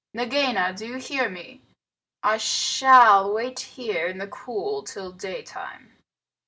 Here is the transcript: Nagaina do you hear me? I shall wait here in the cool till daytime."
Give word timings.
Nagaina 0.15 0.73
do 0.75 0.87
you 0.87 0.97
hear 0.97 1.29
me? 1.29 1.61
I 2.23 2.37
shall 2.39 3.31
wait 3.31 3.59
here 3.59 4.07
in 4.07 4.17
the 4.17 4.25
cool 4.25 4.81
till 4.81 5.11
daytime." 5.11 5.95